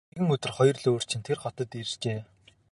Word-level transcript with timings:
Гэтэл 0.03 0.11
нэгэн 0.19 0.33
өдөр 0.35 0.51
хоёр 0.57 0.77
луйварчин 0.79 1.21
тэр 1.25 1.37
хотод 1.41 1.69
иржээ. 1.81 2.19